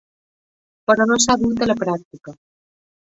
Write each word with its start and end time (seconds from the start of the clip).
Però 0.91 1.05
no 1.11 1.17
s'ha 1.25 1.35
dut 1.41 1.61
a 1.65 1.67
la 1.69 1.75
pràctica. 1.83 2.33